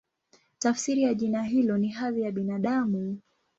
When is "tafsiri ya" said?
0.59-1.13